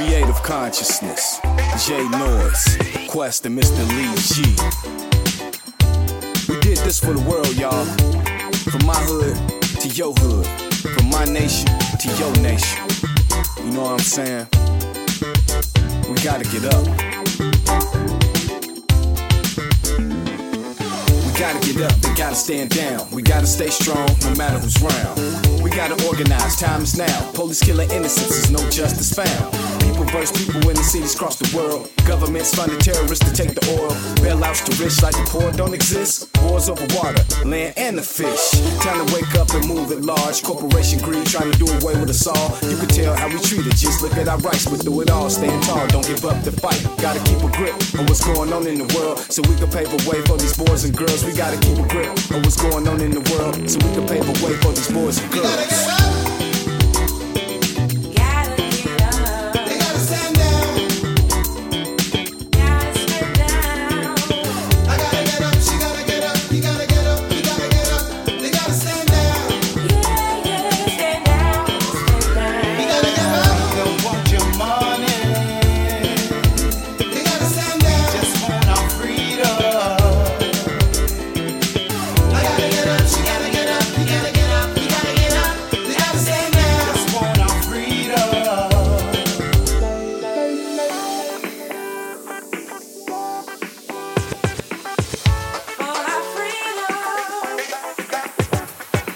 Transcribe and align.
Creative 0.00 0.42
consciousness. 0.42 1.40
J 1.86 2.08
Noise. 2.08 2.78
Quest 3.06 3.44
and 3.44 3.58
Mr. 3.58 3.84
Lee 3.92 4.14
G. 4.16 4.40
We 6.50 6.58
did 6.60 6.78
this 6.78 6.98
for 6.98 7.12
the 7.12 7.22
world, 7.28 7.54
y'all. 7.54 7.84
From 8.70 8.86
my 8.86 8.96
hood 8.96 9.36
to 9.82 9.88
your 9.88 10.14
hood. 10.14 10.46
From 10.96 11.10
my 11.10 11.26
nation 11.26 11.68
to 12.00 12.08
your 12.16 12.32
nation. 12.40 12.80
You 13.58 13.72
know 13.72 13.82
what 13.82 13.92
I'm 13.92 13.98
saying? 13.98 14.48
We 16.08 16.16
gotta 16.24 16.48
get 16.48 16.64
up. 16.64 16.86
We 21.26 21.30
gotta 21.38 21.60
get 21.60 21.82
up, 21.82 21.94
they 22.00 22.14
gotta 22.14 22.36
stand 22.36 22.70
down. 22.70 23.06
We 23.10 23.20
gotta 23.20 23.46
stay 23.46 23.68
strong 23.68 24.08
no 24.22 24.34
matter 24.36 24.58
who's 24.58 24.80
round. 24.80 25.59
We 25.70 25.76
gotta 25.76 26.04
organize, 26.08 26.56
time 26.56 26.82
is 26.82 26.98
now. 26.98 27.30
Police 27.32 27.62
killing 27.62 27.88
innocents, 27.92 28.28
there's 28.28 28.50
no 28.50 28.58
justice 28.70 29.14
found. 29.14 29.54
People 29.80 30.02
versus 30.10 30.34
people 30.44 30.68
in 30.68 30.74
the 30.74 30.82
cities 30.82 31.14
across 31.14 31.38
the 31.38 31.46
world. 31.56 31.88
Governments 32.06 32.52
funding 32.52 32.80
terrorists 32.80 33.22
to 33.22 33.30
take 33.30 33.54
the 33.54 33.62
oil. 33.78 33.94
Bailouts 34.18 34.66
to 34.66 34.72
rich 34.82 35.00
like 35.00 35.14
the 35.14 35.22
poor 35.30 35.52
don't 35.52 35.72
exist. 35.72 36.26
Wars 36.42 36.68
over 36.68 36.82
water, 36.98 37.22
land, 37.46 37.74
and 37.76 37.96
the 37.98 38.02
fish. 38.02 38.50
Time 38.82 38.98
to 38.98 39.14
wake 39.14 39.30
up 39.38 39.46
and 39.54 39.62
move 39.68 39.92
at 39.92 40.02
large. 40.02 40.42
Corporation 40.42 40.98
greed 41.06 41.26
trying 41.26 41.52
to 41.52 41.56
do 41.56 41.70
away 41.78 41.94
with 41.94 42.10
us 42.10 42.26
all. 42.26 42.50
You 42.66 42.76
can 42.76 42.88
tell 42.88 43.14
how 43.14 43.28
we 43.30 43.38
treat 43.38 43.62
it. 43.62 43.76
Just 43.78 44.02
look 44.02 44.16
at 44.18 44.26
our 44.26 44.38
rights, 44.42 44.66
but 44.66 44.82
through 44.82 45.02
it 45.02 45.10
all, 45.10 45.30
stand 45.30 45.62
tall. 45.62 45.86
Don't 45.94 46.06
give 46.06 46.24
up 46.24 46.42
the 46.42 46.50
fight. 46.50 46.82
Gotta 46.98 47.22
keep 47.22 47.38
a 47.46 47.50
grip 47.54 47.78
on 47.94 48.10
what's 48.10 48.26
going 48.26 48.52
on 48.52 48.66
in 48.66 48.82
the 48.82 48.90
world 48.98 49.22
so 49.30 49.38
we 49.46 49.54
can 49.54 49.70
pave 49.70 49.86
a 49.86 50.00
way 50.10 50.18
for 50.26 50.34
these 50.36 50.56
boys 50.58 50.82
and 50.82 50.96
girls. 50.96 51.22
We 51.22 51.30
gotta 51.30 51.62
keep 51.62 51.78
a 51.78 51.86
grip 51.86 52.10
on 52.34 52.42
what's 52.42 52.58
going 52.58 52.88
on 52.90 52.98
in 53.00 53.14
the 53.14 53.22
world 53.30 53.54
so 53.70 53.78
we 53.86 53.94
can 53.94 54.06
pave 54.10 54.26
a 54.26 54.36
way 54.42 54.58
for 54.58 54.74
these 54.74 54.90
boys 54.90 55.22
and 55.22 55.30
girls. 55.30 55.69
Yes. 55.70 56.19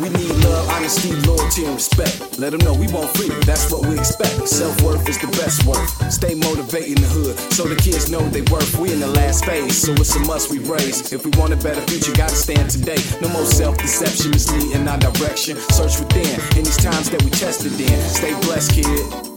We 0.00 0.08
need 0.08 0.30
love, 0.44 0.68
honesty, 0.70 1.12
loyalty, 1.28 1.66
and 1.66 1.74
respect. 1.74 2.38
Let 2.38 2.52
them 2.52 2.60
know 2.60 2.72
we 2.72 2.88
want 2.88 3.14
freedom, 3.16 3.38
that's 3.42 3.70
what 3.70 3.84
we 3.86 3.98
expect. 3.98 4.48
Self 4.48 4.80
worth 4.82 5.06
is 5.08 5.18
the 5.18 5.26
best 5.36 5.64
worth. 5.66 5.90
Stay 6.10 6.34
motivating 6.34 6.94
the 6.94 7.08
hood 7.08 7.38
so 7.52 7.64
the 7.64 7.76
kids 7.76 8.10
know 8.10 8.20
they 8.30 8.42
worth. 8.50 8.78
We 8.78 8.92
in 8.92 9.00
the 9.00 9.08
last 9.08 9.44
phase, 9.44 9.76
so 9.76 9.92
it's 9.92 10.16
a 10.16 10.20
must 10.20 10.50
we 10.50 10.58
raise. 10.58 11.12
If 11.12 11.24
we 11.26 11.30
want 11.38 11.52
a 11.52 11.56
better 11.56 11.82
future, 11.82 12.12
gotta 12.12 12.34
stand 12.34 12.70
today. 12.70 12.98
No 13.20 13.28
more 13.28 13.44
self 13.44 13.76
deception, 13.76 14.30
misleading 14.30 14.88
our 14.88 14.98
direction. 14.98 15.56
Search 15.70 15.98
within 16.00 16.40
in 16.56 16.64
these 16.64 16.78
times 16.78 17.10
that 17.10 17.22
we 17.22 17.30
tested 17.30 17.78
in. 17.78 18.00
Stay 18.08 18.32
blessed, 18.40 18.72
kid. 18.72 19.29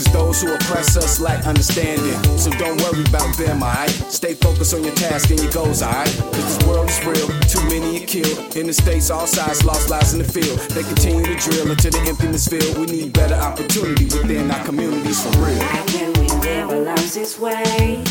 Cause 0.00 0.12
those 0.14 0.40
who 0.40 0.54
oppress 0.54 0.96
us 0.96 1.20
lack 1.20 1.46
understanding. 1.46 2.16
So 2.38 2.50
don't 2.52 2.80
worry 2.80 3.04
about 3.04 3.36
them, 3.36 3.62
alright? 3.62 3.90
Stay 3.90 4.32
focused 4.32 4.72
on 4.72 4.82
your 4.82 4.94
task 4.94 5.28
and 5.28 5.38
your 5.38 5.52
goals, 5.52 5.82
alright? 5.82 6.08
Cause 6.08 6.56
this 6.56 6.66
world 6.66 6.88
is 6.88 7.04
real, 7.04 7.28
too 7.42 7.62
many 7.68 8.02
are 8.02 8.06
killed. 8.06 8.56
In 8.56 8.66
the 8.68 8.72
states, 8.72 9.10
all 9.10 9.26
sides 9.26 9.62
lost 9.62 9.90
lives 9.90 10.14
in 10.14 10.20
the 10.20 10.24
field. 10.24 10.58
They 10.70 10.84
continue 10.84 11.26
to 11.26 11.34
drill 11.34 11.70
until 11.70 11.90
the 11.90 12.00
emptiness 12.08 12.48
filled. 12.48 12.78
We 12.78 12.86
need 12.86 13.12
better 13.12 13.34
opportunity 13.34 14.06
within 14.06 14.50
our 14.50 14.64
communities 14.64 15.22
for 15.22 15.38
real. 15.38 15.58
Why 15.58 15.84
can 15.88 16.12
we 16.14 16.30
our 16.62 16.80
lives 16.80 17.14
this 17.14 17.38
way? 17.38 18.02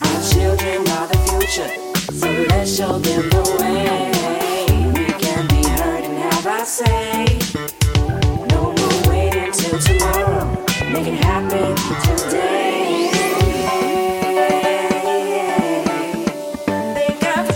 Our 0.00 0.22
children 0.30 0.88
are 0.94 1.08
the 1.08 1.18
future, 1.26 1.74
so 2.14 2.30
let's 2.50 2.76
show 2.76 3.00
them 3.00 3.30
the 3.30 3.56
way. 3.58 4.01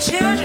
Children. 0.07 0.36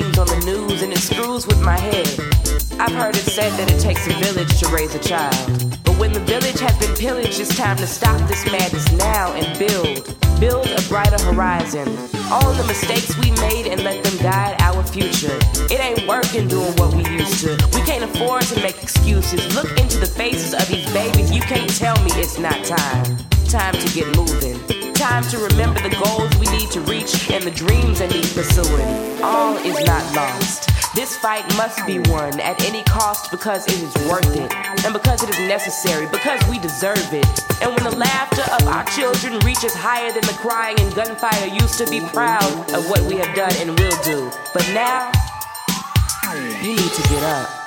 Names 0.00 0.18
on 0.18 0.26
the 0.26 0.42
news 0.44 0.82
and 0.82 0.92
it 0.92 0.98
screws 0.98 1.46
with 1.46 1.60
my 1.62 1.78
head. 1.78 2.08
I've 2.78 2.92
heard 2.92 3.16
it 3.16 3.26
said 3.26 3.50
that 3.58 3.70
it 3.70 3.80
takes 3.80 4.06
a 4.06 4.12
village 4.24 4.60
to 4.60 4.68
raise 4.68 4.94
a 4.94 4.98
child. 4.98 5.34
But 5.84 5.98
when 5.98 6.12
the 6.12 6.20
village 6.20 6.60
has 6.60 6.76
been 6.78 6.94
pillaged, 6.96 7.40
it's 7.40 7.56
time 7.56 7.76
to 7.78 7.86
stop 7.86 8.20
this 8.28 8.44
madness 8.50 8.90
now 8.92 9.32
and 9.32 9.58
build. 9.58 10.14
Build 10.38 10.66
a 10.66 10.82
brighter 10.88 11.20
horizon. 11.24 11.88
All 12.30 12.52
the 12.52 12.64
mistakes 12.66 13.16
we 13.18 13.30
made 13.42 13.66
and 13.66 13.82
let 13.82 14.04
them 14.04 14.16
guide 14.18 14.60
our 14.60 14.82
future. 14.84 15.36
It 15.72 15.80
ain't 15.80 16.06
working 16.06 16.46
doing 16.46 16.72
what 16.76 16.94
we 16.94 17.04
used 17.10 17.40
to. 17.40 17.56
We 17.74 17.82
can't 17.82 18.04
afford 18.04 18.42
to 18.52 18.60
make 18.60 18.80
excuses. 18.82 19.54
Look 19.54 19.70
into 19.80 19.98
the 19.98 20.06
faces 20.06 20.54
of 20.54 20.68
these 20.68 20.86
babies. 20.92 21.32
You 21.32 21.40
can't 21.40 21.70
tell 21.76 21.96
me 22.04 22.10
it's 22.14 22.38
not 22.38 22.64
time. 22.64 23.16
Time 23.46 23.74
to 23.74 23.94
get 23.94 24.06
moving. 24.16 24.77
Time 25.08 25.24
to 25.30 25.38
remember 25.38 25.80
the 25.80 25.96
goals 26.04 26.28
we 26.36 26.46
need 26.54 26.70
to 26.70 26.82
reach 26.82 27.30
and 27.30 27.42
the 27.42 27.50
dreams 27.50 27.98
that 27.98 28.12
need 28.12 28.28
pursuing. 28.36 29.22
All 29.22 29.56
is 29.56 29.82
not 29.86 30.04
lost. 30.14 30.68
This 30.94 31.16
fight 31.16 31.48
must 31.56 31.80
be 31.86 31.98
won 32.12 32.38
at 32.40 32.62
any 32.62 32.82
cost 32.82 33.30
because 33.30 33.66
it 33.68 33.80
is 33.80 33.94
worth 34.06 34.36
it. 34.36 34.52
And 34.84 34.92
because 34.92 35.22
it 35.22 35.30
is 35.30 35.38
necessary, 35.48 36.04
because 36.12 36.46
we 36.50 36.58
deserve 36.58 37.08
it. 37.10 37.24
And 37.62 37.72
when 37.72 37.84
the 37.84 37.96
laughter 37.96 38.44
of 38.52 38.68
our 38.68 38.84
children 38.84 39.38
reaches 39.46 39.72
higher 39.72 40.12
than 40.12 40.22
the 40.28 40.36
crying 40.44 40.78
and 40.78 40.94
gunfire 40.94 41.46
used 41.46 41.78
to 41.78 41.88
be 41.88 42.00
proud 42.12 42.70
of 42.74 42.90
what 42.90 43.00
we 43.00 43.16
have 43.16 43.34
done 43.34 43.54
and 43.56 43.80
will 43.80 44.02
do. 44.04 44.30
But 44.52 44.68
now, 44.74 45.10
you 46.36 46.76
need 46.76 46.92
to 46.92 47.02
get 47.08 47.22
up. 47.22 47.57